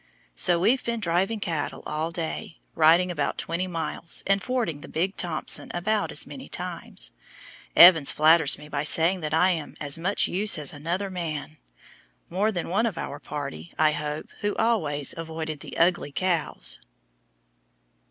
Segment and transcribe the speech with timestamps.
[0.33, 5.15] So we've been driving cattle all day, riding about twenty miles, and fording the Big
[5.15, 7.11] Thompson about as many times.
[7.75, 11.57] Evans flatters me by saying that I am "as much use as another man";
[12.31, 16.79] more than one of our party, I hope, who always avoided the "ugly" cows.